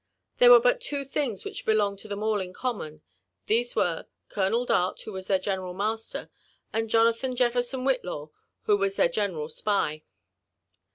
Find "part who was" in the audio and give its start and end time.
4.65-5.27